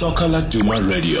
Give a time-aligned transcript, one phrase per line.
[0.00, 1.20] Soccer Laduma Radio.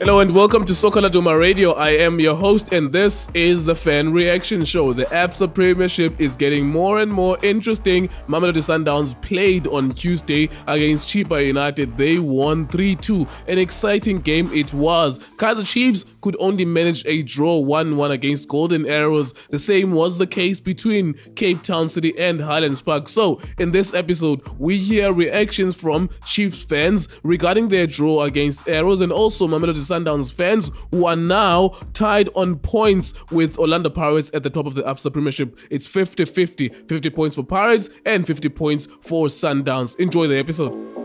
[0.00, 1.72] Hello and welcome to Soccer Laduma Radio.
[1.72, 4.94] I am your host and this is the Fan Reaction Show.
[4.94, 8.08] The ABSA Premiership is getting more and more interesting.
[8.26, 11.98] Mamelodi Sundowns played on Tuesday against Chippa United.
[11.98, 13.28] They won 3-2.
[13.46, 15.18] An exciting game it was.
[15.36, 19.32] Kaizer Chiefs could only manage a draw 1-1 against Golden Arrows.
[19.50, 23.08] The same was the case between Cape Town City and Highlands Park.
[23.08, 29.00] So, in this episode, we hear reactions from Chiefs fans regarding their draw against Arrows
[29.00, 34.42] and also Mamelodi Sundowns fans who are now tied on points with Orlando Pirates at
[34.42, 35.58] the top of the ABSA Premiership.
[35.70, 36.68] It's 50 50.
[36.68, 39.98] 50 points for Pirates and 50 points for Sundowns.
[39.98, 40.99] Enjoy the episode.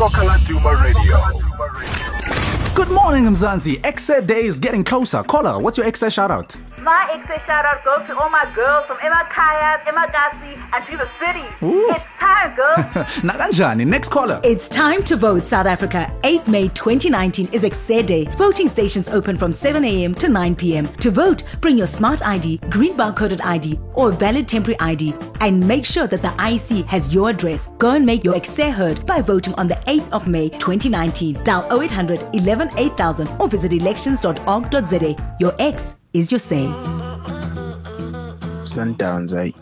[0.00, 1.18] Soccer Laduma Radio.
[2.74, 3.84] Good morning, Mzansi.
[3.84, 5.22] Exit day is getting closer.
[5.22, 6.56] Caller, what's your exit shout out?
[6.82, 11.08] My extra shout out goes to all my girls from Emakaya, Emakasi, and to the
[11.18, 11.44] city.
[11.62, 11.90] Ooh.
[11.90, 12.78] It's time, girls.
[13.22, 14.40] Naganjani, next caller.
[14.42, 16.10] It's time to vote South Africa.
[16.24, 18.24] 8 May 2019 is Exer Day.
[18.36, 20.14] Voting stations open from 7 a.m.
[20.14, 20.86] to 9 p.m.
[20.94, 25.84] To vote, bring your smart ID, green barcoded ID, or valid temporary ID, and make
[25.84, 27.68] sure that the IC has your address.
[27.76, 31.44] Go and make your Exer heard by voting on the 8th of May 2019.
[31.44, 35.36] Dial 0800 11 8000 or visit elections.org.za.
[35.38, 36.66] Your X is your say.
[38.64, 39.52] Sundowns I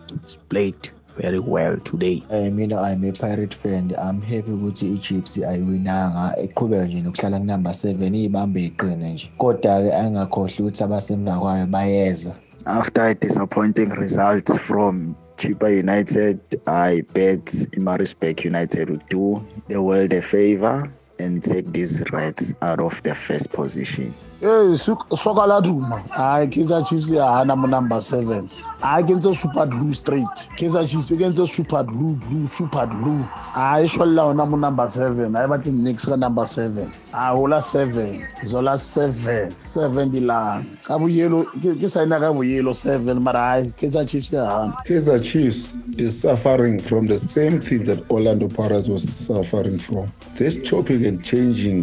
[0.48, 2.22] played very well today.
[2.30, 3.94] Eh mina I'm a pirate fan.
[3.98, 9.30] I'm happy ukuthi iChiefs ayiwinanga eqhubeka nje nokuhlala kunumber 7 ibambe iqine nje.
[9.38, 12.34] Kodwa ke angakhohlwa ukuthi abasemva kwayo bayeza.
[12.66, 17.44] After a disappointing result from Chippa United, I bet
[17.78, 23.14] Maritzburg United would do the world a favor and take these Reds out of the
[23.14, 24.14] first position.
[24.40, 26.00] Hey, Soccer Laduma.
[26.10, 28.48] Hayi Kaizer Chiefs yahana mu number 7.
[28.80, 30.26] Hayi ke ntse super blue straight.
[30.56, 33.26] Kaizer Chiefs ke ntse super blue blue super blue.
[33.56, 35.32] I sholla ona mu number 7.
[35.32, 36.92] Hayi bathi next ka number 7.
[37.12, 38.28] Ah hola 7.
[38.46, 39.56] Zola 7.
[39.68, 40.64] 7 dila.
[40.84, 44.76] Ka bu yellow ke sign ka bu yellow 7 mara hayi Kaizer Chiefs yahana.
[44.86, 50.12] Kaizer Chiefs is suffering from the same thing that Orlando Pirates was suffering from.
[50.38, 51.80] This chopping and changing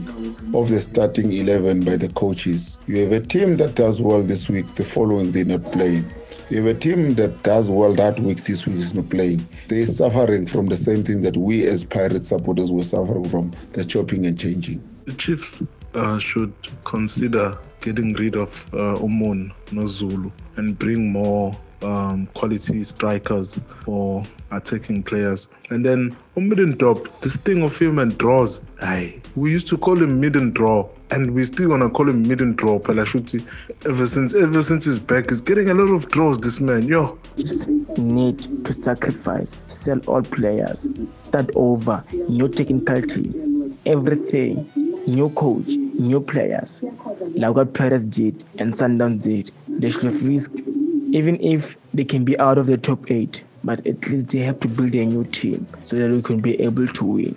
[0.53, 2.77] of the starting 11 by the coaches.
[2.87, 6.09] You have a team that does well this week, the following they're not playing.
[6.49, 9.45] You have a team that does well that week, this week is not playing.
[9.67, 13.83] They're suffering from the same thing that we as Pirate supporters were suffering from, the
[13.83, 14.81] chopping and changing.
[15.03, 15.61] The Chiefs
[15.93, 16.53] uh, should
[16.85, 25.03] consider getting rid of uh, Umon Nozulu and bring more um, quality strikers or attacking
[25.03, 25.47] players.
[25.69, 28.59] And then Middendorp, this thing of him and draws.
[28.81, 32.27] Aye, we used to call him mid and draw, and we're still gonna call him
[32.27, 32.79] mid and draw.
[32.79, 33.45] Pelashuti,
[33.85, 36.39] ever since ever since he's back, he's getting a lot of draws.
[36.39, 37.17] This man, yo.
[37.37, 40.87] Just need to sacrifice, sell all players,
[41.29, 43.33] start over, new technicality,
[43.85, 44.69] everything,
[45.07, 46.83] new coach, new players,
[47.35, 49.51] like what Perez did and Sundowns did.
[49.67, 50.61] They should have risked,
[51.15, 54.59] even if they can be out of the top eight, but at least they have
[54.59, 57.35] to build a new team so that we can be able to win.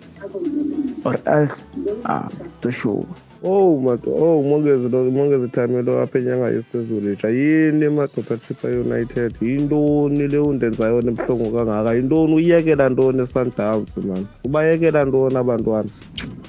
[1.05, 1.63] Or else,
[2.05, 2.29] ah,
[2.63, 3.07] to show.
[3.41, 9.37] Oh madoda oh mongezi lo mongezi Thamelo apha enyanga yesizulu itsha yini madoda Chippa United.
[9.41, 11.95] Yintoni le undenza yona ebuhlungu kangaka?
[11.95, 12.35] Yintoni?
[12.35, 14.27] Uyekela ntoni eSundowns man?
[14.45, 15.91] Ubayekela ntoni abantwana?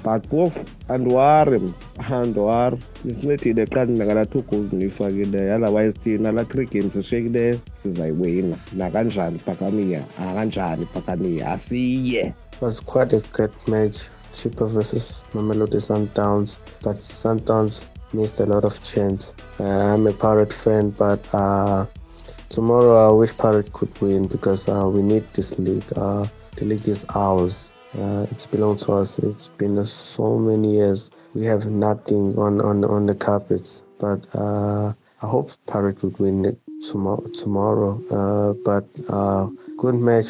[0.04, 0.58] But wof
[0.90, 1.62] andiwari
[2.00, 9.40] andiwari nisincedile xa ndinakala two goals niyifakileyo otherwise thina la three games zishiyekileyo sizayiwina nakanjani
[9.40, 13.98] phakamiya akanjani phakamiya asiye was quite a good match
[14.32, 17.84] Chippa versus Mamelodi Sundowns, but Sundowns
[18.14, 19.34] missed a lot of chance.
[19.60, 21.86] Uh, I'm a Pirate fan, but uh,
[22.50, 25.84] tomorrow I wish Pirate could win because uh, we need this league.
[25.96, 27.72] Uh, the league is ours.
[27.98, 29.18] Uh, it's belongs to us.
[29.19, 31.10] It's been so many years.
[31.36, 34.94] We have nothing on on on the carpets, but uh,
[35.24, 36.58] I hope Pirate would win it
[36.90, 37.26] tomorrow.
[37.34, 38.02] Tomorrow,
[38.66, 38.86] but
[39.78, 40.28] good match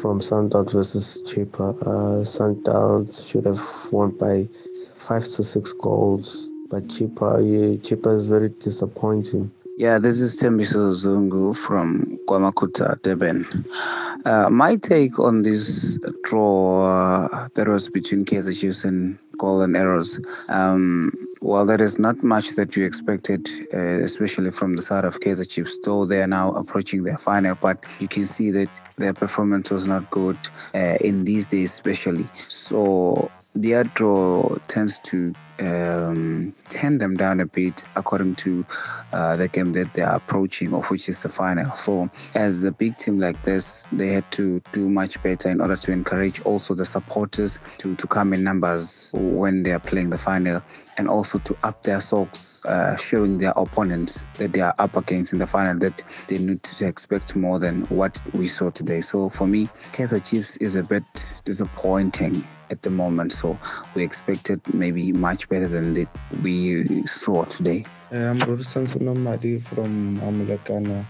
[0.00, 1.76] from Sundowns versus Chippa.
[1.82, 3.62] Uh, Sundowns should have
[3.92, 4.48] won by
[4.94, 7.78] five to six goals, but Chippa, yeah,
[8.12, 9.50] is very disappointing.
[9.78, 13.46] Yeah, this is Tembiso Zungu from KwaMakhutha, Durban.
[14.24, 20.18] Uh, my take on this draw uh, that was between Kaizer Chiefs and Golden Arrows.
[20.48, 21.12] Um,
[21.42, 25.46] well, there is not much that you expected, uh, especially from the side of Kaizer
[25.46, 27.54] Chiefs, though they are now approaching their final.
[27.54, 30.38] But you can see that their performance was not good
[30.74, 32.26] uh, in these days, especially.
[32.48, 38.64] So their draw tends to um, turn them down a bit according to
[39.12, 41.74] uh, the game that they are approaching, of which is the final.
[41.76, 45.76] So, as a big team like this, they had to do much better in order
[45.76, 50.18] to encourage also the supporters to, to come in numbers when they are playing the
[50.18, 50.62] final
[50.98, 55.32] and also to up their socks, uh, showing their opponents that they are up against
[55.32, 59.00] in the final that they need to expect more than what we saw today.
[59.00, 61.04] So, for me, Kaizer Chiefs is a bit
[61.44, 63.32] disappointing at the moment.
[63.32, 63.58] So
[63.94, 66.06] we expected maybe much better than the,
[66.42, 67.84] we saw today.
[68.12, 71.04] Uh, I'm Rodisan Sonomadi from Amulakana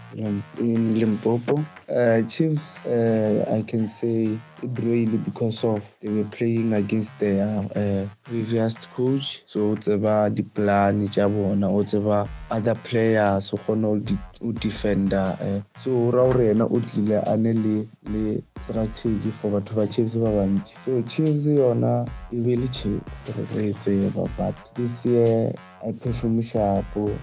[0.57, 1.63] in Limpopo.
[1.89, 8.07] Uh, Chiefs, uh, I can say really because of they were playing against their uh,
[8.23, 9.41] previous coach.
[9.47, 14.17] So whatever the plan, Jabona, it's about other players who know the
[14.53, 15.37] defender.
[15.39, 21.45] Uh, so Raurena Utlile Aneli le strategy for batho ba chiefs ba bantši so chiefs
[21.45, 23.19] yona e be le chiefs
[23.55, 25.53] re tseba but this year
[25.87, 27.17] I perform sharp to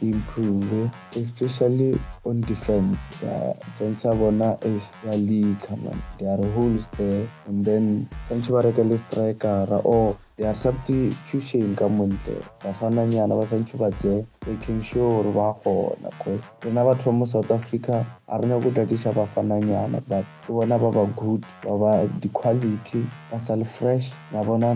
[0.00, 3.00] improve especially on defense.
[3.20, 6.00] Uh, defense bona is ya league man.
[6.20, 11.76] There are holes there and then santse ba reka le strikera or they are substitution
[11.76, 17.10] ka montle bafananyana ba santse ba tsee making sure gore ba gona cause rena batho
[17.10, 21.44] ba mo south africa a re nyako tatiša bafananyana but ke bona ba ba good
[21.62, 24.12] ba ba di-quality ba sa le fresh.
[24.32, 24.74] Ya bona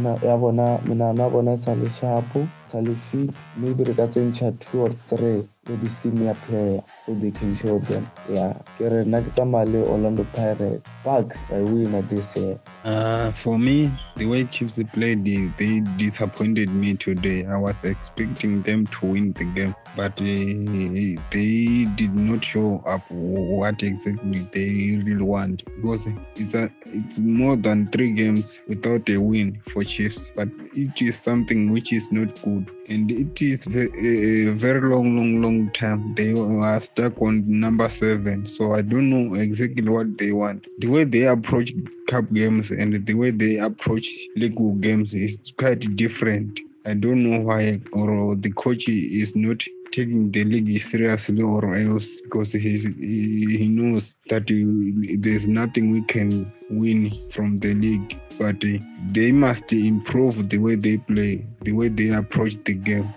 [0.87, 3.31] menano ya bona e sa le sharpo sa le fit.
[3.56, 8.06] Maybe re ka tsentšha two or three le di-senior player so they can show them.
[8.29, 10.88] Yeah ke re nna ke tsamaya le orlando pirates.
[11.05, 12.59] Bucs i win this year.
[12.85, 15.25] Uh, for me the way chiefs played
[15.59, 17.44] they disappointed me today.
[17.47, 23.03] I was expecting them to win the game but uh, they did not show up
[23.11, 25.65] what exactly they really want.
[25.76, 31.00] Because it's a it's more than three games without a win for chiefs but it
[31.03, 32.70] is something which is not good.
[32.88, 38.46] And it is a very long long long time they are stuck on number seven.
[38.46, 40.66] So i don't know exactly what they want.
[40.78, 41.72] The way they approach
[42.06, 46.60] cup games and the way they approach league games is quite different.
[46.87, 52.20] I don't know why or the coach is not taking the league seriously or else
[52.20, 58.19] because he's, he, knows that he, there's nothing we can win from the league.
[58.38, 58.64] But
[59.12, 63.12] they must improve the way they play the way they approach the game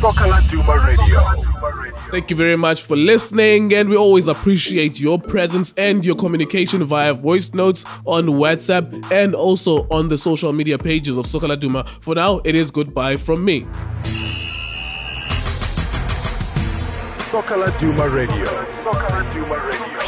[0.00, 1.20] Duma Radio.
[2.10, 6.82] Thank you very much for listening, and we always appreciate your presence and your communication
[6.84, 11.86] via voice notes on WhatsApp and also on the social media pages of Soccer Laduma.
[11.86, 13.66] For now, it is goodbye from me.
[17.78, 18.46] Duma Radio.
[19.34, 19.99] Duma Radio.